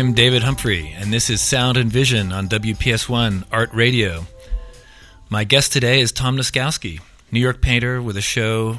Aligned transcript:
I'm 0.00 0.14
David 0.14 0.42
Humphrey, 0.44 0.94
and 0.96 1.12
this 1.12 1.28
is 1.28 1.42
Sound 1.42 1.76
and 1.76 1.92
Vision 1.92 2.32
on 2.32 2.48
WPS1 2.48 3.44
Art 3.52 3.68
Radio. 3.74 4.24
My 5.28 5.44
guest 5.44 5.74
today 5.74 6.00
is 6.00 6.10
Tom 6.10 6.38
Nozkowski, 6.38 7.00
New 7.30 7.38
York 7.38 7.60
painter 7.60 8.00
with 8.00 8.16
a 8.16 8.22
show 8.22 8.78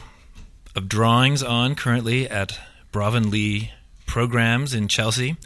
of 0.76 0.89
drawings 0.89 1.44
on 1.44 1.76
currently 1.76 2.28
at 2.28 2.60
Bravin 2.92 3.30
Lee 3.30 3.71
Programs 4.07 4.74
in 4.74 4.88
Chelsea, 4.88 5.38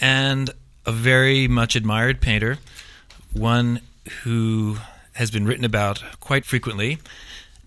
and 0.00 0.50
a 0.84 0.90
very 0.90 1.46
much 1.46 1.76
admired 1.76 2.20
painter, 2.20 2.58
one 3.32 3.82
who 4.24 4.78
has 5.12 5.30
been 5.30 5.46
written 5.46 5.64
about 5.64 6.02
quite 6.18 6.44
frequently. 6.44 6.98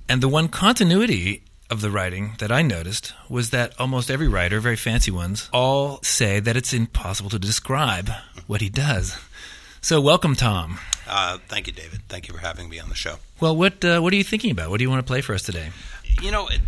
And 0.10 0.20
the 0.20 0.28
one 0.28 0.50
continuity 0.50 1.43
of 1.70 1.82
the 1.82 1.90
writing 1.90 2.34
that 2.40 2.52
I 2.52 2.62
noticed 2.62 3.14
was 3.30 3.50
that 3.50 3.74
almost 3.80 4.12
every 4.12 4.28
writer, 4.28 4.60
very 4.60 4.76
fancy 4.76 5.12
ones, 5.12 5.50
all 5.52 6.02
say 6.02 6.40
that 6.40 6.56
it's 6.56 6.74
impossible 6.74 7.30
to 7.32 7.40
describe 7.40 8.10
what 8.48 8.62
he 8.62 8.70
does. 8.70 9.18
So, 9.82 10.00
welcome, 10.00 10.36
Tom. 10.36 10.80
Uh, 11.08 11.40
thank 11.48 11.68
you, 11.68 11.74
David. 11.74 12.02
Thank 12.08 12.28
you 12.28 12.34
for 12.34 12.40
having 12.40 12.70
me 12.70 12.80
on 12.80 12.90
the 12.90 12.96
show. 12.96 13.16
Well, 13.40 13.56
what 13.56 13.84
uh, 13.84 14.00
what 14.00 14.14
are 14.14 14.16
you 14.16 14.24
thinking 14.24 14.52
about? 14.52 14.70
What 14.70 14.78
do 14.78 14.84
you 14.84 14.90
want 14.90 15.06
to 15.06 15.10
play 15.10 15.22
for 15.22 15.34
us 15.34 15.44
today? 15.44 15.72
You 16.22 16.32
know, 16.32 16.48
it, 16.48 16.62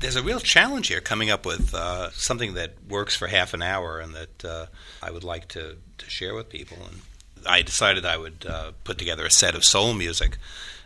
there's 0.00 0.16
a 0.16 0.22
real 0.22 0.40
challenge 0.40 0.88
here 0.88 1.00
coming 1.00 1.30
up 1.30 1.46
with 1.46 1.74
uh, 1.74 2.10
something 2.10 2.54
that 2.54 2.74
works 2.88 3.16
for 3.16 3.26
half 3.26 3.54
an 3.54 3.62
hour 3.62 3.98
and 3.98 4.14
that 4.14 4.44
uh, 4.44 4.66
I 5.02 5.10
would 5.10 5.24
like 5.24 5.48
to, 5.48 5.76
to 5.98 6.10
share 6.10 6.34
with 6.34 6.48
people. 6.48 6.76
And 6.76 7.00
I 7.46 7.62
decided 7.62 8.04
I 8.04 8.16
would 8.16 8.46
uh, 8.48 8.72
put 8.84 8.98
together 8.98 9.26
a 9.26 9.30
set 9.30 9.54
of 9.54 9.64
soul 9.64 9.94
music 9.94 10.38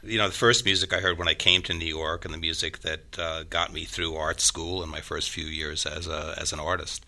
you 0.04 0.18
know, 0.18 0.26
the 0.26 0.34
first 0.34 0.64
music 0.64 0.92
I 0.92 1.00
heard 1.00 1.18
when 1.18 1.28
I 1.28 1.34
came 1.34 1.62
to 1.62 1.74
New 1.74 1.86
York, 1.86 2.24
and 2.24 2.34
the 2.34 2.38
music 2.38 2.80
that 2.80 3.18
uh, 3.18 3.44
got 3.44 3.72
me 3.72 3.84
through 3.84 4.16
art 4.16 4.40
school 4.40 4.82
in 4.82 4.88
my 4.88 5.00
first 5.00 5.30
few 5.30 5.44
years 5.44 5.86
as 5.86 6.08
a 6.08 6.34
as 6.38 6.52
an 6.52 6.60
artist. 6.60 7.06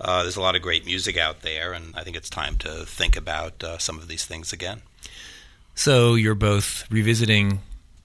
Uh, 0.00 0.22
there's 0.22 0.36
a 0.36 0.40
lot 0.40 0.54
of 0.54 0.62
great 0.62 0.84
music 0.84 1.16
out 1.16 1.40
there, 1.40 1.72
and 1.72 1.94
I 1.96 2.04
think 2.04 2.16
it's 2.16 2.28
time 2.28 2.56
to 2.58 2.84
think 2.84 3.16
about 3.16 3.64
uh, 3.64 3.78
some 3.78 3.98
of 3.98 4.08
these 4.08 4.26
things 4.26 4.52
again. 4.52 4.82
So 5.74 6.14
you're 6.14 6.34
both 6.34 6.84
revisiting 6.90 7.60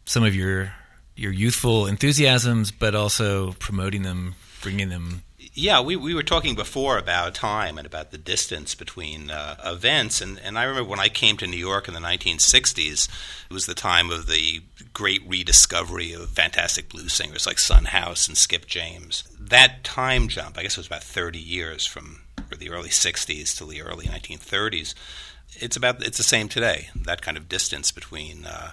some 0.06 0.24
of 0.24 0.36
your 0.36 0.74
your 1.16 1.34
youthful 1.34 1.86
enthusiasms, 1.86 2.72
but 2.72 2.96
also 2.96 3.52
promoting 3.54 4.04
them, 4.04 4.36
bringing 4.62 4.88
them 4.88 5.24
yeah, 5.54 5.82
we, 5.82 5.96
we 5.96 6.14
were 6.14 6.24
talking 6.24 6.56
before 6.56 6.98
about 6.98 7.34
time 7.36 7.78
and 7.78 7.86
about 7.86 8.12
the 8.12 8.18
distance 8.18 8.76
between 8.76 9.32
uh, 9.32 9.56
events. 9.66 10.22
And, 10.22 10.40
and 10.40 10.58
I 10.58 10.64
remember 10.64 10.90
when 10.90 11.00
I 11.00 11.10
came 11.10 11.38
to 11.38 11.48
New 11.48 11.58
York 11.58 11.88
in 11.88 11.94
the 11.94 12.00
1960s, 12.00 13.10
it 13.50 13.54
was 13.54 13.66
the 13.66 13.74
time 13.74 14.12
of 14.12 14.28
the 14.28 14.62
great 14.94 15.22
rediscovery 15.28 16.14
of 16.14 16.30
fantastic 16.30 16.90
blues 16.90 17.14
singers 17.14 17.48
like 17.48 17.60
Son 17.60 17.86
House 17.86 18.28
and 18.28 18.38
Skip 18.38 18.68
James. 18.68 19.24
That 19.40 19.84
time 19.84 20.28
jump, 20.28 20.58
I 20.58 20.64
guess 20.64 20.74
it 20.74 20.80
was 20.80 20.88
about 20.88 21.04
30 21.04 21.40
years 21.40 21.86
from 21.86 22.22
the 22.58 22.70
early 22.70 22.90
60s 22.90 23.58
to 23.58 23.66
the 23.66 23.82
early 23.82 24.06
1930s. 24.06 24.94
It's 25.56 25.76
about 25.76 26.04
it's 26.04 26.18
the 26.18 26.24
same 26.24 26.48
today. 26.48 26.90
That 26.96 27.22
kind 27.22 27.38
of 27.38 27.50
distance 27.50 27.92
between 27.92 28.46
uh, 28.46 28.72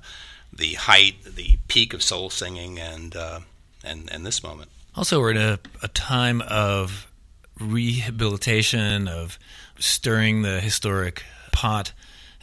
the 0.52 0.74
height, 0.74 1.24
the 1.24 1.58
peak 1.68 1.94
of 1.94 2.02
soul 2.02 2.28
singing, 2.28 2.78
and 2.78 3.16
uh, 3.16 3.40
and 3.82 4.10
and 4.12 4.26
this 4.26 4.42
moment. 4.42 4.70
Also, 4.96 5.20
we're 5.20 5.32
in 5.32 5.36
a, 5.36 5.58
a 5.82 5.88
time 5.88 6.40
of 6.40 7.06
rehabilitation, 7.60 9.08
of 9.08 9.38
stirring 9.78 10.40
the 10.40 10.58
historic 10.60 11.22
pot 11.52 11.92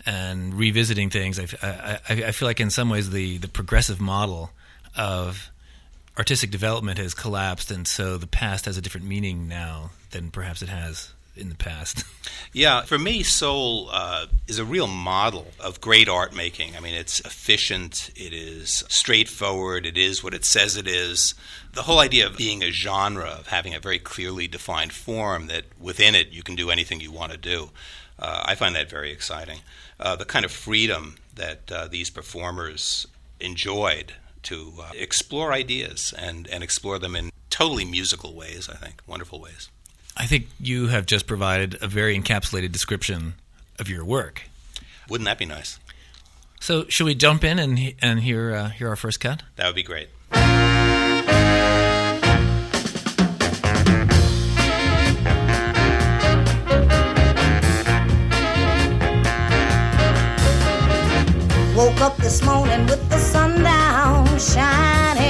and 0.06 0.54
revisiting 0.54 1.10
things. 1.10 1.40
I, 1.40 1.48
I, 1.64 2.00
I, 2.10 2.32
feel 2.32 2.48
like 2.48 2.60
in 2.60 2.70
some 2.70 2.90
ways 2.90 3.10
the, 3.10 3.38
the 3.40 3.48
progressive 3.48 4.00
model 4.00 4.52
of 4.96 5.50
artistic 6.18 6.52
development 6.52 7.00
has 7.00 7.16
collapsed, 7.16 7.72
and 7.72 7.88
so 7.88 8.18
the 8.18 8.28
past 8.28 8.66
has 8.66 8.78
a 8.78 8.82
different 8.82 9.08
meaning 9.08 9.48
now 9.48 9.90
than 10.12 10.30
perhaps 10.30 10.62
it 10.62 10.70
has 10.70 11.12
in 11.36 11.50
the 11.50 11.56
past. 11.56 12.04
Yeah, 12.56 12.84
for 12.84 13.00
me, 13.00 13.24
soul 13.24 13.90
uh, 13.92 14.28
is 14.48 14.60
a 14.60 14.66
real 14.66 14.86
model 14.86 15.48
of 15.60 15.82
great 15.82 16.08
art 16.08 16.36
making. 16.36 16.76
I 16.76 16.82
mean, 16.82 16.94
it's 16.94 17.20
efficient, 17.22 18.12
it 18.16 18.32
is 18.32 18.84
straightforward, 18.90 19.88
it 19.88 19.98
is 19.98 20.24
what 20.24 20.36
it 20.36 20.46
says 20.46 20.78
it 20.78 20.88
is. 20.88 21.34
The 21.74 21.84
whole 21.84 22.00
idea 22.00 22.28
of 22.28 22.38
being 22.38 22.64
a 22.64 22.72
genre, 22.72 23.30
of 23.40 23.48
having 23.48 23.74
a 23.74 23.80
very 23.80 24.00
clearly 24.00 24.48
defined 24.48 24.94
form 24.94 25.48
that 25.48 25.66
within 25.80 26.16
it 26.16 26.30
you 26.30 26.44
can 26.44 26.56
do 26.56 26.70
anything 26.70 27.02
you 27.02 27.12
want 27.12 27.32
to 27.32 27.38
do, 27.38 27.72
uh, 28.20 28.44
I 28.46 28.56
find 28.56 28.76
that 28.76 28.90
very 28.90 29.12
exciting. 29.12 29.60
Uh, 30.00 30.16
the 30.16 30.26
kind 30.26 30.46
of 30.46 30.52
freedom 30.52 31.16
that 31.36 31.72
uh, 31.72 31.88
these 31.88 32.10
performers 32.10 33.08
enjoyed 33.40 34.14
to 34.44 34.74
uh, 34.82 34.92
explore 34.94 35.52
ideas 35.52 36.14
and, 36.18 36.48
and 36.48 36.64
explore 36.64 37.00
them 37.00 37.16
in 37.16 37.32
totally 37.50 37.86
musical 37.86 38.34
ways, 38.36 38.70
I 38.70 38.76
think, 38.76 39.02
wonderful 39.08 39.40
ways. 39.40 39.70
I 40.16 40.26
think 40.28 40.48
you 40.60 40.88
have 40.88 41.06
just 41.06 41.26
provided 41.26 41.78
a 41.82 41.88
very 41.88 42.20
encapsulated 42.20 42.72
description 42.72 43.34
of 43.80 43.90
your 43.90 44.06
work. 44.06 44.44
Wouldn't 45.10 45.26
that 45.26 45.40
be 45.40 45.46
nice? 45.46 45.80
So, 46.60 46.86
should 46.88 47.06
we 47.06 47.16
jump 47.16 47.44
in 47.44 47.60
and 47.60 47.94
and 48.02 48.22
hear 48.22 48.56
uh, 48.56 48.70
hear 48.70 48.88
our 48.88 48.96
first 48.96 49.20
cut? 49.20 49.44
That 49.58 49.66
would 49.66 49.76
be 49.76 49.84
great. 49.84 50.08
Woke 61.76 62.02
up 62.02 62.16
this 62.18 62.44
morning 62.44 62.86
with 62.86 63.10
the 63.10 63.18
sun 63.18 63.64
down, 63.64 64.28
shining 64.38 65.23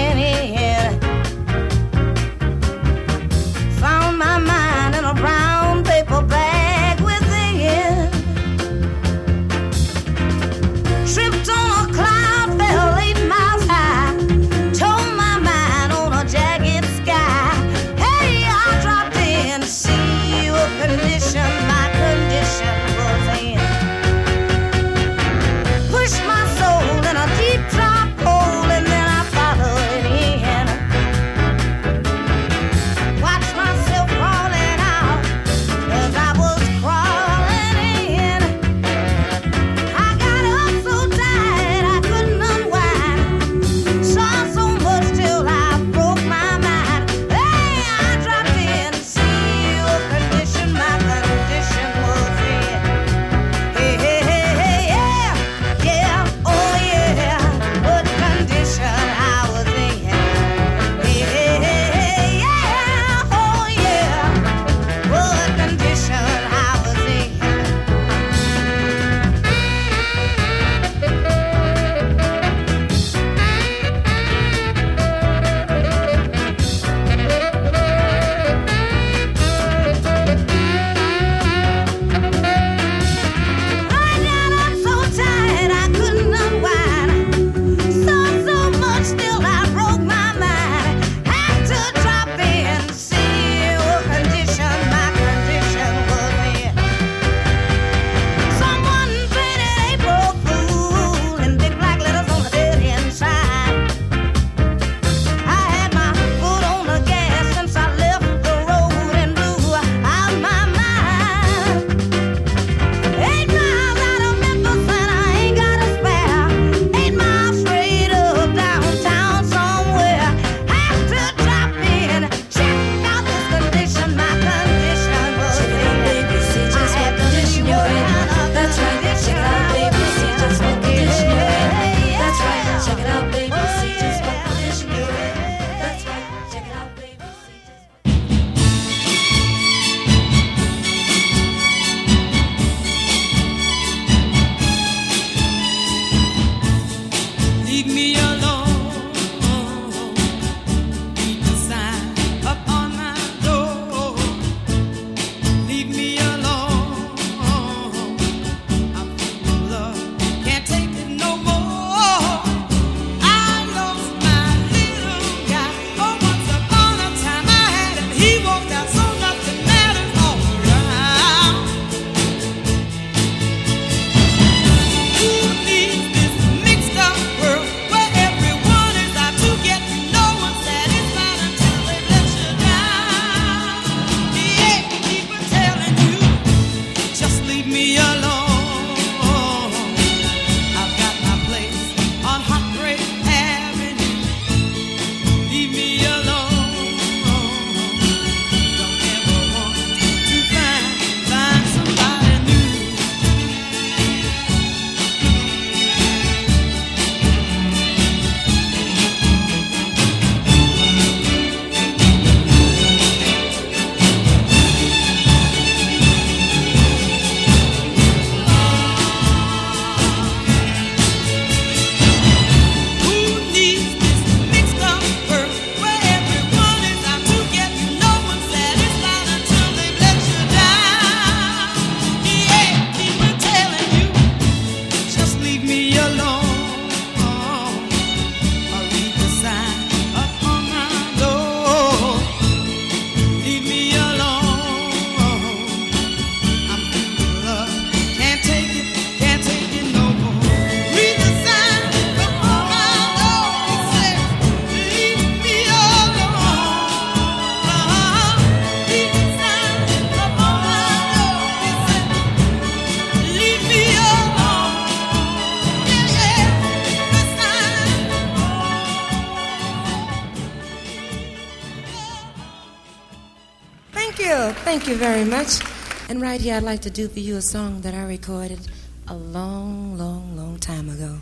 Thank 274.16 274.30
you. 274.30 274.54
Thank 274.64 274.88
you 274.88 274.96
very 274.96 275.26
much. 275.26 275.60
And 276.08 276.22
right 276.22 276.40
here, 276.40 276.56
I'd 276.56 276.62
like 276.62 276.82
to 276.82 276.92
do 276.92 277.08
for 277.08 277.20
you 277.20 277.38
a 277.38 277.42
song 277.42 277.82
that 277.82 277.96
I 277.96 278.04
recorded 278.04 278.60
a 279.08 279.16
long, 279.16 279.98
long, 279.98 280.38
long 280.38 280.60
time 280.60 280.88
ago. 280.88 281.18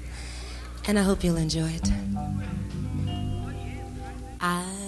And 0.85 0.99
I 0.99 1.03
hope 1.03 1.23
you'll 1.23 1.37
enjoy 1.37 1.69
it. 1.69 1.89
I 4.41 4.80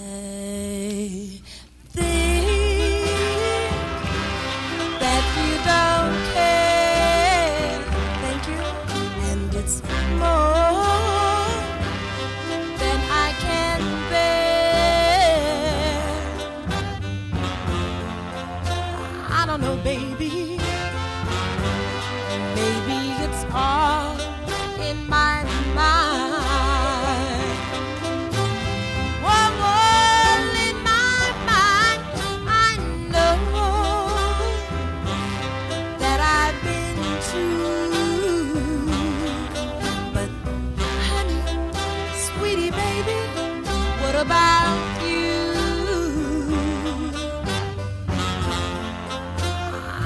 about 44.24 45.02
you? 45.06 45.44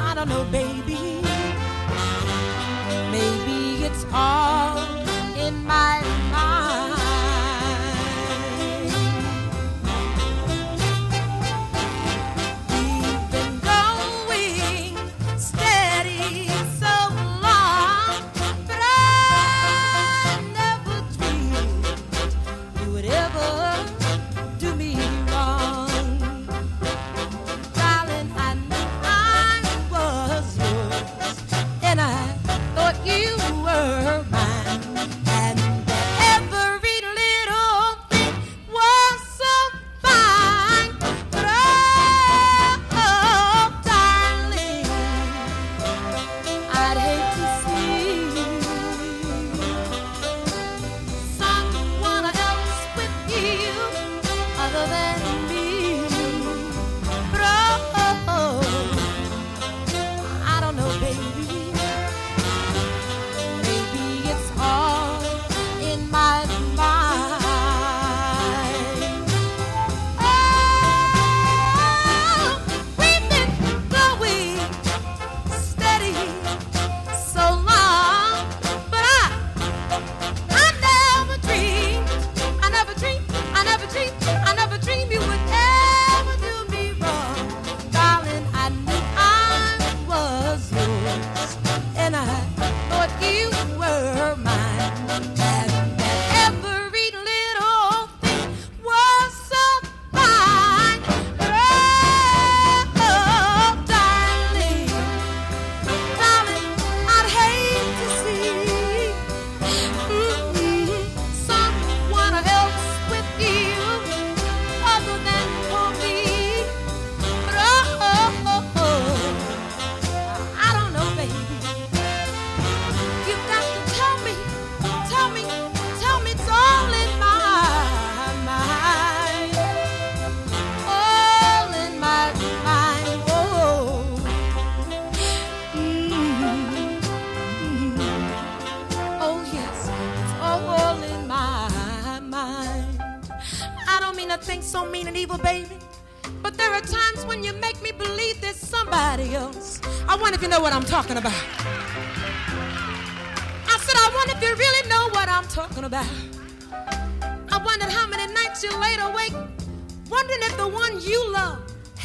I 0.02 0.14
don't 0.16 0.30
know, 0.30 0.44
baby. 0.46 0.67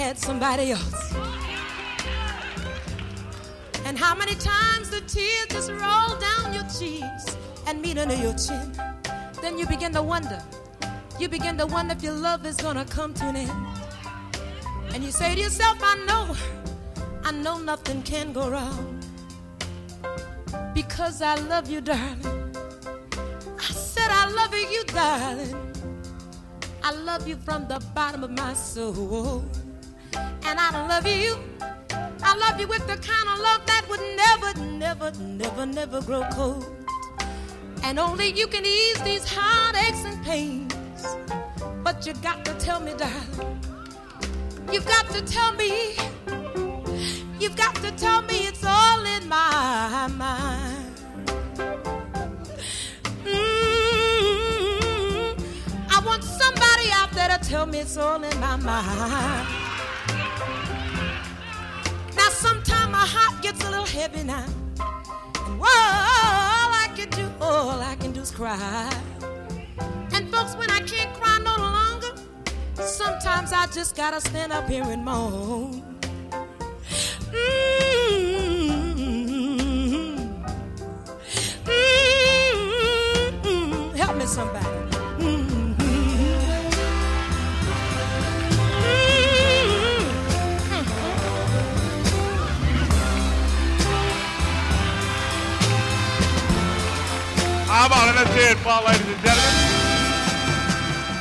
Had 0.02 0.18
somebody 0.18 0.72
else. 0.72 1.14
And 3.84 3.96
how 3.96 4.14
many 4.16 4.34
times 4.34 4.90
the 4.90 5.00
tears 5.02 5.46
just 5.48 5.70
roll 5.70 6.12
down 6.18 6.52
your 6.52 6.66
cheeks 6.78 7.36
and 7.66 7.80
meet 7.80 7.98
under 7.98 8.16
your 8.16 8.34
chin. 8.34 8.72
Then 9.40 9.58
you 9.58 9.66
begin 9.66 9.92
to 9.92 10.02
wonder, 10.02 10.42
you 11.20 11.28
begin 11.28 11.56
to 11.58 11.66
wonder 11.66 11.94
if 11.94 12.02
your 12.02 12.14
love 12.14 12.44
is 12.46 12.56
gonna 12.56 12.84
come 12.84 13.14
to 13.14 13.24
an 13.26 13.36
end. 13.36 13.66
And 14.92 15.04
you 15.04 15.12
say 15.12 15.34
to 15.36 15.40
yourself, 15.40 15.78
I 15.80 15.94
know, 16.08 16.36
I 17.22 17.30
know 17.30 17.58
nothing 17.58 18.02
can 18.02 18.32
go 18.32 18.50
wrong. 18.50 19.00
Because 20.74 21.22
I 21.22 21.36
love 21.36 21.70
you, 21.70 21.80
darling. 21.80 22.56
I 23.68 23.72
said 23.72 24.10
I 24.10 24.28
love 24.30 24.52
you, 24.54 24.84
darling. 24.84 25.72
I 26.82 26.90
love 26.92 27.28
you 27.28 27.36
from 27.36 27.68
the 27.68 27.78
bottom 27.94 28.24
of 28.24 28.32
my 28.32 28.54
soul. 28.54 29.44
And 30.52 30.60
I 30.60 30.86
love 30.86 31.06
you. 31.06 31.38
I 32.22 32.36
love 32.36 32.60
you 32.60 32.68
with 32.68 32.86
the 32.86 32.98
kind 32.98 33.26
of 33.32 33.38
love 33.40 33.64
that 33.64 33.86
would 33.88 34.02
never, 34.18 34.52
never, 34.60 35.10
never, 35.18 35.64
never 35.64 36.02
grow 36.02 36.24
cold. 36.30 36.66
And 37.82 37.98
only 37.98 38.32
you 38.32 38.46
can 38.48 38.66
ease 38.66 39.00
these 39.02 39.24
heartaches 39.26 40.04
and 40.04 40.22
pains. 40.22 41.06
But 41.82 42.04
you 42.04 42.12
got 42.20 42.44
to 42.44 42.52
tell 42.58 42.80
me, 42.80 42.92
darling. 42.98 43.60
You've 44.70 44.84
got 44.84 45.08
to 45.12 45.22
tell 45.22 45.54
me. 45.54 45.94
You've 47.40 47.56
got 47.56 47.74
to 47.76 47.90
tell 47.92 48.20
me 48.20 48.46
it's 48.46 48.62
all 48.62 49.06
in 49.06 49.26
my 49.30 50.06
mind. 50.18 51.00
Mm, 53.24 53.72
I 55.88 56.02
want 56.04 56.22
somebody 56.22 56.90
out 56.92 57.10
there 57.12 57.38
to 57.38 57.38
tell 57.42 57.64
me 57.64 57.78
it's 57.78 57.96
all 57.96 58.22
in 58.22 58.38
my 58.38 58.56
mind. 58.56 59.61
A 64.04 64.24
now. 64.24 64.44
And 65.46 65.60
whoa, 65.60 65.66
all 65.66 66.72
I 66.84 66.88
can 66.96 67.08
do, 67.10 67.30
all 67.40 67.80
I 67.80 67.94
can 67.96 68.12
do 68.12 68.20
is 68.20 68.30
cry. 68.30 68.92
And 70.12 70.30
folks, 70.32 70.56
when 70.56 70.70
I 70.70 70.80
can't 70.80 71.12
cry 71.14 71.38
no 71.38 71.56
longer, 71.56 71.72
Sometimes 72.74 73.52
I 73.52 73.66
just 73.66 73.96
gotta 73.96 74.20
stand 74.20 74.52
up 74.52 74.68
here 74.68 74.82
and 74.82 75.04
moan. 75.04 75.82
Mm-hmm. 77.30 78.72
Mm-hmm. 83.44 83.96
Help 83.96 84.16
me, 84.16 84.26
somebody. 84.26 84.71
How 97.92 98.08
about 98.08 98.14
it? 98.14 98.18
Let's 98.24 98.34
hear 98.40 98.50
it 98.52 98.58
for 98.58 98.86
ladies 98.86 99.06
and 99.06 99.22
gentlemen. 99.22 99.52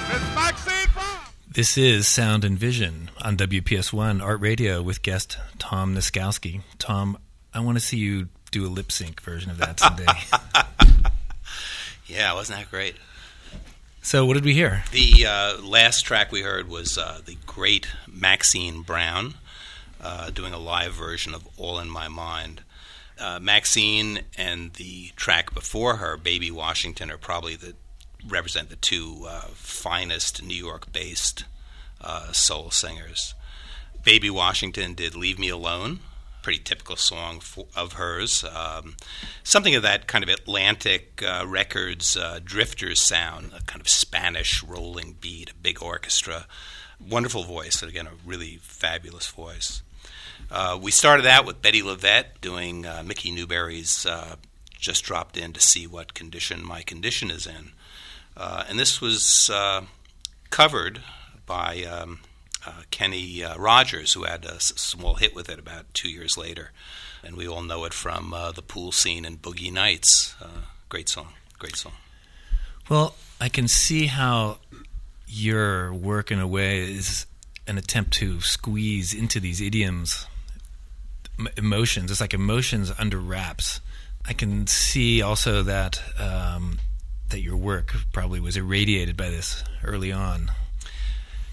Miss 0.08 0.36
Maxine 0.36 0.90
Brown. 0.94 1.20
This 1.52 1.78
is 1.78 2.08
Sound 2.08 2.46
and 2.46 2.58
Vision 2.58 3.12
on 3.22 3.36
WPS1 3.36 4.22
Art 4.22 4.40
Radio 4.40 4.82
with 4.82 5.02
guest 5.02 5.38
Tom 5.60 5.94
Nozkowski. 5.96 6.62
Tom, 6.80 7.18
I 7.54 7.60
want 7.60 7.78
to 7.78 7.84
see 7.84 7.98
you 7.98 8.30
do 8.52 8.66
a 8.66 8.70
lip 8.70 8.90
sync 8.90 9.20
version 9.20 9.52
of 9.52 9.58
that 9.58 9.80
someday. 9.82 10.06
Yeah, 12.08 12.34
wasn't 12.34 12.60
that 12.60 12.70
great? 12.70 12.96
so, 14.02 14.26
what 14.26 14.34
did 14.34 14.44
we 14.44 14.54
hear? 14.54 14.84
The 14.92 15.26
uh, 15.26 15.62
last 15.62 16.02
track 16.02 16.30
we 16.32 16.42
heard 16.42 16.68
was 16.68 16.98
uh, 16.98 17.20
the 17.26 17.38
great 17.46 17.88
Maxine 18.06 18.82
Brown 18.82 19.36
uh, 20.02 20.30
doing 20.30 20.54
a 20.54 20.58
live 20.60 20.92
version 20.92 21.34
of 21.34 21.48
All 21.58 21.80
in 21.80 21.90
My 21.90 22.10
Mind. 22.10 22.64
Uh, 23.20 23.40
Maxine 23.40 24.22
and 24.38 24.74
the 24.74 25.12
track 25.16 25.54
before 25.54 25.98
her, 25.98 26.18
Baby 26.18 26.50
Washington, 26.50 27.12
are 27.12 27.18
probably 27.18 27.56
the 27.56 27.76
represent 28.28 28.70
the 28.70 28.76
two 28.76 29.26
uh, 29.28 29.48
finest 29.54 30.44
New 30.44 30.56
York-based 30.56 31.46
uh, 32.02 32.32
soul 32.32 32.72
singers. 32.72 33.34
Baby 34.04 34.30
Washington 34.30 34.94
did 34.94 35.16
"Leave 35.16 35.38
Me 35.38 35.50
Alone," 35.50 36.00
pretty 36.42 36.60
typical 36.60 36.96
song 36.96 37.40
for, 37.40 37.68
of 37.76 37.94
hers. 37.94 38.44
Um, 38.44 38.96
something 39.44 39.76
of 39.76 39.84
that 39.84 40.08
kind 40.08 40.24
of 40.24 40.30
Atlantic 40.30 41.24
uh, 41.26 41.46
Records 41.48 42.18
uh, 42.18 42.40
Drifters 42.44 43.00
sound, 43.00 43.52
a 43.56 43.62
kind 43.62 43.82
of 43.82 43.88
Spanish 43.90 44.64
rolling 44.64 45.18
beat, 45.20 45.52
a 45.52 45.56
big 45.56 45.82
orchestra. 45.82 46.48
Wonderful 47.00 47.44
voice, 47.44 47.82
and 47.82 47.90
again, 47.90 48.08
a 48.08 48.12
really 48.26 48.60
fabulous 48.62 49.28
voice. 49.28 49.82
Uh, 50.52 50.78
we 50.82 50.92
started 50.92 51.26
out 51.26 51.46
with 51.46 51.62
Bettye 51.62 51.82
LaVette 51.82 52.42
doing 52.42 52.86
uh, 52.86 53.04
Mickey 53.06 53.32
Newbury's 53.32 54.06
uh, 54.06 54.36
"Just 54.78 55.06
Dropped 55.06 55.38
In 55.38 55.54
to 55.54 55.62
See 55.62 55.88
What 55.88 56.14
Condition 56.14 56.66
My 56.66 56.82
Condition 56.82 57.32
Is 57.32 57.48
In," 57.48 57.72
uh, 58.36 58.66
and 58.68 58.78
this 58.78 59.00
was 59.00 59.50
uh, 59.50 59.84
covered 60.50 61.00
by 61.46 61.84
um, 61.84 62.20
uh, 62.68 62.82
Kenny 62.92 63.46
Rogers, 63.58 64.12
who 64.12 64.24
had 64.24 64.44
a 64.44 64.60
small 64.60 65.16
hit 65.16 65.34
with 65.34 65.50
it 65.50 65.58
about 65.58 65.86
two 65.94 66.10
years 66.10 66.38
later, 66.38 66.72
and 67.24 67.38
we 67.38 67.48
all 67.48 67.62
know 67.62 67.86
it 67.86 67.94
from 67.94 68.36
the 68.54 68.62
pool 68.62 68.92
scene 68.92 69.24
in 69.24 69.38
Boogie 69.38 69.72
Nights. 69.72 70.36
Great 70.90 71.08
song, 71.08 71.30
great 71.60 71.78
song. 71.78 71.94
Well, 72.90 73.16
I 73.40 73.48
can 73.48 73.70
see 73.70 74.08
how 74.08 74.58
your 75.28 75.94
work, 75.94 76.30
in 76.30 76.40
a 76.40 76.48
way, 76.48 76.82
is 76.82 77.26
an 77.68 77.78
attempt 77.78 78.12
to 78.16 78.42
squeeze 78.42 79.14
into 79.14 79.40
these 79.40 79.62
idioms 79.62 80.28
emotions. 81.58 82.12
It's 82.12 82.22
like 82.22 82.34
emotions 82.34 82.92
under 82.98 83.18
wraps. 83.18 83.82
I 84.26 84.34
can 84.34 84.68
see 84.68 85.22
also 85.22 85.64
that 85.64 86.02
um, 86.20 86.80
that 87.30 87.42
your 87.42 87.58
work 87.58 87.94
probably 88.14 88.40
was 88.40 88.56
irradiated 88.56 89.18
by 89.18 89.30
this 89.30 89.64
early 89.84 90.12
on. 90.12 90.52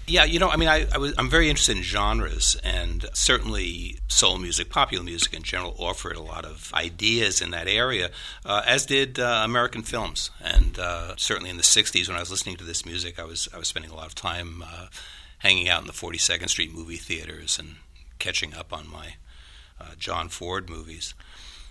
Yeah, 0.09 0.23
you 0.23 0.39
know, 0.39 0.49
I 0.49 0.55
mean, 0.55 0.69
I, 0.69 0.87
I 0.91 1.13
I'm 1.19 1.29
very 1.29 1.49
interested 1.49 1.77
in 1.77 1.83
genres, 1.83 2.57
and 2.63 3.05
certainly 3.13 3.99
soul 4.07 4.39
music, 4.39 4.69
popular 4.71 5.03
music 5.03 5.35
in 5.35 5.43
general, 5.43 5.75
offered 5.77 6.15
a 6.15 6.21
lot 6.21 6.45
of 6.45 6.71
ideas 6.73 7.41
in 7.41 7.51
that 7.51 7.67
area, 7.67 8.09
uh, 8.43 8.63
as 8.65 8.87
did 8.87 9.19
uh, 9.19 9.41
American 9.43 9.83
films. 9.83 10.31
And 10.41 10.79
uh, 10.79 11.15
certainly 11.15 11.51
in 11.51 11.57
the 11.57 11.63
'60s, 11.63 12.07
when 12.07 12.17
I 12.17 12.21
was 12.21 12.31
listening 12.31 12.55
to 12.57 12.63
this 12.63 12.87
music, 12.87 13.19
I 13.19 13.23
was 13.23 13.47
I 13.53 13.59
was 13.59 13.67
spending 13.67 13.91
a 13.91 13.95
lot 13.95 14.07
of 14.07 14.15
time 14.15 14.63
uh, 14.63 14.87
hanging 15.39 15.69
out 15.69 15.81
in 15.81 15.87
the 15.87 15.93
42nd 15.93 16.49
Street 16.49 16.73
movie 16.73 16.97
theaters 16.97 17.59
and 17.59 17.75
catching 18.17 18.53
up 18.55 18.73
on 18.73 18.89
my 18.89 19.15
uh, 19.79 19.85
John 19.97 20.29
Ford 20.29 20.69
movies. 20.69 21.13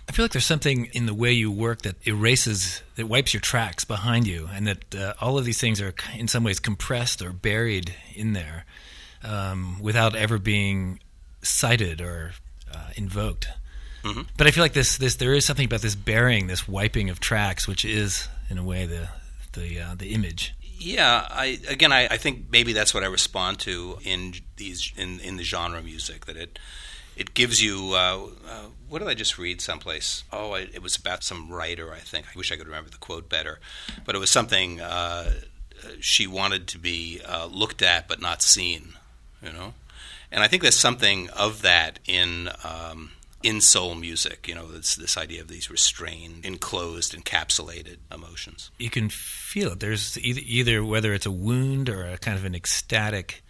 I 0.07 0.11
feel 0.11 0.25
like 0.25 0.31
there's 0.31 0.45
something 0.45 0.85
in 0.93 1.05
the 1.05 1.13
way 1.13 1.31
you 1.31 1.51
work 1.51 1.83
that 1.83 1.95
erases, 2.07 2.81
that 2.95 3.05
wipes 3.05 3.33
your 3.33 3.41
tracks 3.41 3.85
behind 3.85 4.25
you, 4.25 4.49
and 4.51 4.65
that 4.65 4.95
uh, 4.95 5.13
all 5.21 5.37
of 5.37 5.45
these 5.45 5.59
things 5.59 5.79
are 5.79 5.93
in 6.17 6.27
some 6.27 6.43
ways 6.43 6.59
compressed 6.59 7.21
or 7.21 7.31
buried 7.31 7.93
in 8.15 8.33
there 8.33 8.65
um, 9.23 9.79
without 9.79 10.15
ever 10.15 10.39
being 10.39 10.99
cited 11.43 12.01
or 12.01 12.31
uh, 12.73 12.89
invoked. 12.95 13.49
Mhm. 14.03 14.25
But 14.35 14.47
I 14.47 14.51
feel 14.51 14.63
like 14.63 14.73
this, 14.73 14.97
this, 14.97 15.17
there 15.17 15.33
is 15.33 15.45
something 15.45 15.65
about 15.65 15.81
this 15.81 15.95
burying, 15.95 16.47
this 16.47 16.67
wiping 16.67 17.09
of 17.09 17.19
tracks, 17.19 17.67
which 17.67 17.85
is, 17.85 18.27
in 18.49 18.57
a 18.57 18.63
way, 18.63 18.85
the, 18.85 19.09
the, 19.53 19.79
uh, 19.79 19.95
the 19.95 20.13
image. 20.13 20.53
Yeah, 20.79 21.27
I 21.29 21.59
again, 21.67 21.91
I, 21.91 22.05
I 22.05 22.17
think 22.17 22.45
maybe 22.49 22.71
that's 22.71 22.93
what 22.93 23.03
I 23.03 23.07
respond 23.07 23.59
to 23.59 23.99
in 24.01 24.33
these 24.55 24.93
in, 24.95 25.19
in 25.19 25.35
the 25.35 25.43
genre 25.43 25.81
music 25.81 26.25
that 26.25 26.37
it 26.37 26.57
it 27.19 27.33
gives 27.33 27.61
you. 27.61 27.93
Uh, 27.93 28.27
uh, 28.47 28.65
what 28.87 28.99
did 28.99 29.07
I 29.09 29.13
just 29.13 29.37
read 29.37 29.61
someplace? 29.61 30.23
Oh, 30.31 30.53
it, 30.53 30.71
it 30.73 30.81
was 30.81 30.95
about 30.95 31.23
some 31.23 31.51
writer. 31.51 31.93
I 31.93 31.99
think 31.99 32.25
I 32.25 32.37
wish 32.37 32.51
I 32.51 32.55
could 32.55 32.65
remember 32.65 32.89
the 32.89 32.97
quote 32.97 33.29
better, 33.29 33.59
but 34.05 34.15
it 34.15 34.19
was 34.19 34.31
something 34.31 34.81
uh, 34.81 35.33
she 35.99 36.25
wanted 36.25 36.67
to 36.69 36.79
be 36.79 37.21
uh, 37.23 37.45
looked 37.45 37.81
at 37.81 38.07
but 38.07 38.21
not 38.21 38.41
seen. 38.41 38.93
You 39.43 39.51
know, 39.51 39.73
and 40.31 40.43
I 40.43 40.47
think 40.47 40.63
there's 40.63 40.79
something 40.79 41.29
of 41.29 41.61
that 41.61 41.99
in. 42.07 42.49
Um, 42.63 43.11
in 43.41 43.61
soul 43.61 43.95
music, 43.95 44.49
you 44.49 44.53
know, 44.53 44.69
this 44.69 44.95
this 44.95 45.17
idea 45.17 45.39
of 45.39 45.47
these 45.47 45.71
restrained, 45.71 46.45
enclosed, 46.45 47.15
encapsulated 47.15 47.95
emotions. 48.13 48.69
You 48.77 48.89
can 48.89 49.07
feel 49.07 49.71
it. 49.71 49.79
There's 49.79 50.17
either, 50.17 50.41
either 50.43 50.83
whether 50.83 51.13
it's 51.13 51.25
a 51.25 51.31
wound 51.31 51.87
or 51.87 52.05
a 52.05 52.17
kind 52.17 52.37
of 52.37 52.43
an 52.43 52.53
ecstatic 52.53 53.41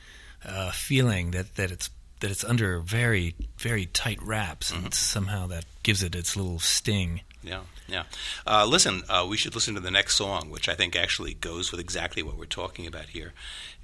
uh, 0.46 0.70
feeling 0.70 1.32
that, 1.32 1.56
that 1.56 1.72
it's 1.72 1.90
that 2.20 2.32
it's 2.32 2.44
under 2.44 2.80
very 2.80 3.36
very 3.58 3.86
tight 3.86 4.22
wraps, 4.22 4.72
and 4.72 4.94
somehow 4.94 5.48
that 5.48 5.66
gives 5.84 6.04
it 6.04 6.16
its 6.16 6.36
little 6.36 6.60
sting. 6.60 7.22
Yeah, 7.42 7.62
yeah. 7.88 8.04
Uh, 8.46 8.66
listen, 8.66 9.04
uh, 9.08 9.26
we 9.30 9.38
should 9.38 9.56
listen 9.56 9.74
to 9.76 9.80
the 9.80 9.92
next 9.92 10.16
song, 10.16 10.50
which 10.50 10.68
I 10.68 10.76
think 10.76 10.96
actually 10.96 11.34
goes 11.34 11.72
with 11.72 11.80
exactly 11.80 12.22
what 12.22 12.38
we're 12.38 12.46
talking 12.46 12.86
about 12.86 13.06
here. 13.06 13.34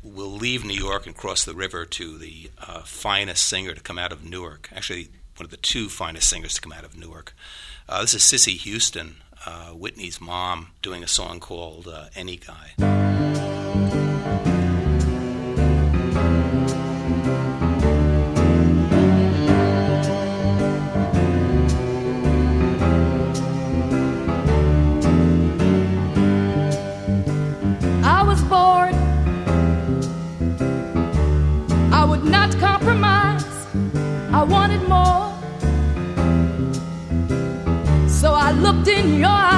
We'll 0.04 0.32
leave 0.32 0.66
New 0.66 0.74
York 0.78 1.06
and 1.08 1.16
cross 1.16 1.46
the 1.46 1.56
river 1.56 1.86
to 1.86 2.18
the 2.18 2.52
uh, 2.60 2.82
finest 2.82 3.46
singer 3.46 3.74
to 3.74 3.82
come 3.82 3.98
out 3.98 4.12
of 4.12 4.24
Newark. 4.26 4.70
Actually, 4.76 5.10
one 5.38 5.46
of 5.46 5.52
the 5.52 5.58
two 5.58 5.90
finest 5.90 6.30
singers 6.30 6.56
to 6.56 6.62
come 6.62 6.74
out 6.74 6.84
of 6.84 6.98
Newark. 6.98 7.34
Uh, 7.88 8.02
this 8.02 8.14
is 8.14 8.24
Cissy 8.24 8.56
Houston, 8.56 9.18
uh, 9.46 9.70
Whitney's 9.70 10.20
mom, 10.22 10.72
doing 10.82 11.04
a 11.04 11.08
song 11.08 11.40
called 11.40 11.88
uh, 11.88 12.06
Any 12.16 12.38
Guy. 12.38 12.74
Looked 38.62 38.88
in 38.88 39.20
your 39.20 39.30
eyes. 39.30 39.55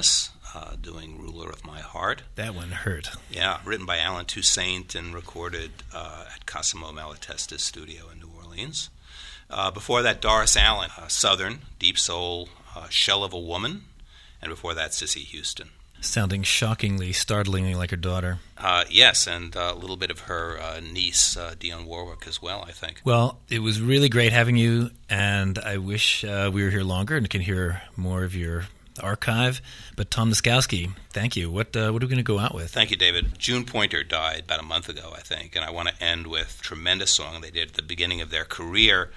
Thomas 0.00 0.30
uh, 0.54 0.76
doing 0.80 1.18
Ruler 1.18 1.50
of 1.50 1.66
My 1.66 1.80
Heart. 1.80 2.22
That 2.36 2.54
one 2.54 2.70
hurt. 2.70 3.10
Yeah, 3.30 3.58
written 3.66 3.84
by 3.84 3.98
Allen 3.98 4.24
Toussaint 4.24 4.94
and 4.94 5.14
recorded 5.14 5.70
uh, 5.94 6.24
at 6.34 6.46
Cosimo 6.46 6.90
Malatesta's 6.90 7.62
studio 7.62 8.04
in 8.10 8.20
New 8.20 8.30
Orleans. 8.34 8.88
Uh, 9.50 9.70
before 9.70 10.00
that, 10.00 10.22
Doris 10.22 10.56
Allen, 10.56 10.88
uh, 10.96 11.08
Southern, 11.08 11.58
Deep 11.78 11.98
Soul, 11.98 12.48
uh, 12.74 12.88
Shell 12.88 13.22
of 13.22 13.34
a 13.34 13.38
Woman. 13.38 13.82
And 14.40 14.48
before 14.48 14.72
that, 14.72 14.94
Cissy 14.94 15.20
Houston. 15.20 15.68
Sounding 16.00 16.44
shockingly, 16.44 17.12
startlingly 17.12 17.74
like 17.74 17.90
her 17.90 17.96
daughter. 17.98 18.38
Uh, 18.56 18.84
yes, 18.88 19.26
and 19.26 19.54
uh, 19.54 19.72
a 19.74 19.78
little 19.78 19.98
bit 19.98 20.10
of 20.10 20.20
her 20.20 20.58
uh, 20.58 20.80
niece, 20.80 21.36
uh, 21.36 21.52
Dionne 21.60 21.84
Warwick, 21.84 22.26
as 22.26 22.40
well, 22.40 22.64
I 22.66 22.72
think. 22.72 23.02
Well, 23.04 23.38
it 23.50 23.58
was 23.58 23.82
really 23.82 24.08
great 24.08 24.32
having 24.32 24.56
you, 24.56 24.92
and 25.10 25.58
I 25.58 25.76
wish 25.76 26.24
uh, 26.24 26.50
we 26.50 26.64
were 26.64 26.70
here 26.70 26.84
longer 26.84 27.18
and 27.18 27.28
can 27.28 27.42
hear 27.42 27.82
more 27.98 28.24
of 28.24 28.34
your 28.34 28.64
archive. 29.00 29.60
But 29.96 30.10
Tom 30.10 30.30
Nozkowski, 30.30 30.92
thank 31.10 31.36
you. 31.36 31.50
What 31.50 31.76
uh, 31.76 31.90
what 31.90 32.02
are 32.02 32.06
we 32.06 32.10
going 32.10 32.16
to 32.18 32.22
go 32.22 32.38
out 32.38 32.54
with? 32.54 32.70
Thank 32.70 32.90
you, 32.90 32.96
David. 32.96 33.38
June 33.38 33.64
Pointer 33.64 34.02
died 34.02 34.40
about 34.44 34.60
a 34.60 34.64
month 34.64 34.88
ago, 34.88 35.12
I 35.16 35.20
think, 35.20 35.56
and 35.56 35.64
I 35.64 35.70
want 35.70 35.88
to 35.88 36.02
end 36.02 36.26
with 36.26 36.58
a 36.60 36.62
tremendous 36.62 37.10
song 37.10 37.40
they 37.40 37.50
did 37.50 37.68
at 37.68 37.74
the 37.74 37.82
beginning 37.82 38.20
of 38.20 38.30
their 38.30 38.44
career, 38.44 39.10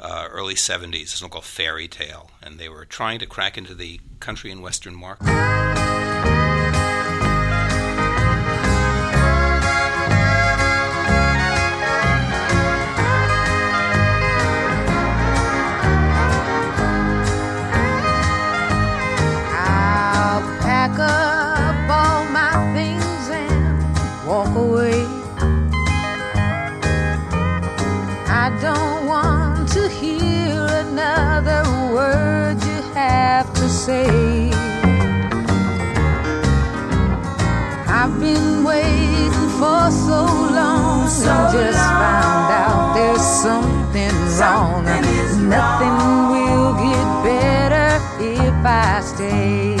uh, 0.00 0.28
early 0.30 0.54
70s. 0.54 0.92
This 0.92 1.12
song 1.14 1.30
called 1.30 1.44
Fairy 1.44 1.88
Tale, 1.88 2.30
and 2.42 2.58
they 2.58 2.68
were 2.68 2.84
trying 2.84 3.18
to 3.20 3.26
crack 3.26 3.56
into 3.56 3.74
the 3.74 4.00
country 4.20 4.50
and 4.50 4.62
western 4.62 4.94
market. 4.94 6.55
Say. 33.86 34.50
I've 37.98 38.18
been 38.18 38.64
waiting 38.64 39.48
for 39.60 39.82
so 40.06 40.22
long. 40.58 41.06
I 41.06 41.52
just 41.56 41.84
found 42.02 42.48
out 42.62 42.94
there's 42.96 43.26
something 43.46 44.14
wrong. 44.38 44.84
And 44.88 45.06
nothing 45.48 45.98
will 46.32 46.72
get 46.86 47.06
better 47.28 47.90
if 48.18 48.56
I 48.64 49.00
stay. 49.12 49.76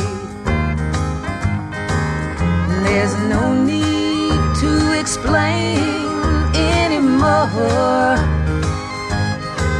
There's 2.84 3.14
no 3.34 3.42
need 3.72 4.38
to 4.62 4.72
explain 5.00 5.80
anymore. 6.54 8.14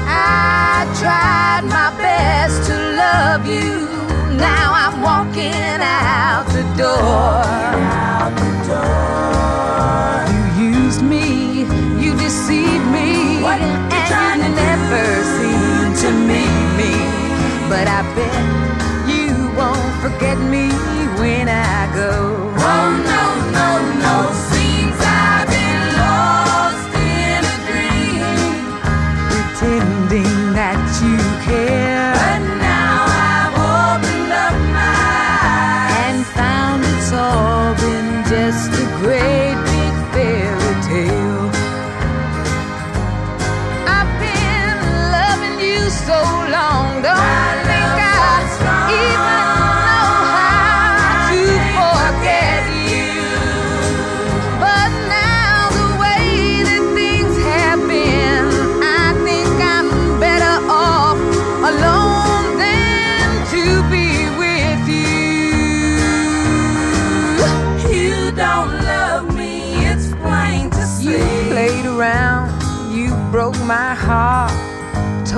I 0.09 0.83
tried 1.01 1.65
my 1.77 1.91
best 2.03 2.67
to 2.69 2.75
love 3.03 3.47
you. 3.47 3.86
Walking 5.07 5.81
out 5.81 6.47
the 6.57 6.65
door. 6.83 7.45
You 10.59 10.67
used 10.85 11.03
me, 11.03 11.27
you 12.03 12.11
deceived 12.17 12.87
me, 12.97 13.09
and 13.47 14.43
you 14.43 14.51
never 14.67 15.05
seemed 15.37 15.95
to 16.03 16.11
meet 16.31 16.59
me. 16.81 16.93
But 17.71 17.87
I 17.99 18.01
bet 18.17 18.35
you 19.15 19.31
won't 19.57 19.95
forget 20.03 20.39
me 20.55 20.56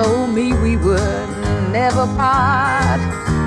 told 0.03 0.33
me 0.33 0.53
we 0.53 0.77
would 0.77 1.29
never 1.73 2.07
part, 2.15 3.01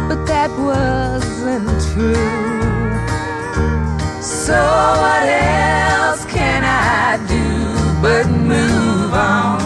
but 0.09 0.25
that 0.25 0.49
wasn't 0.59 1.69
true. 1.93 2.51
So 4.21 4.59
what 5.03 5.29
else 5.29 6.25
can 6.25 6.61
I 6.65 7.25
do 7.35 8.01
but 8.01 8.27
move 8.29 9.13
on? 9.13 9.60